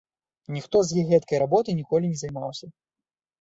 Ніхто 0.55 0.79
з 0.87 0.97
іх 1.01 1.05
гэткай 1.11 1.41
работай 1.43 1.77
ніколі 1.81 2.05
не 2.15 2.19
займаўся. 2.23 2.65